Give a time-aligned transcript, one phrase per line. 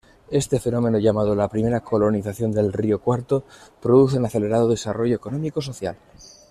[0.31, 3.43] Este fenómeno llamado "La Primera Colonización del Río Cuarto",
[3.79, 5.95] produce un acelerado desarrollo económico-social.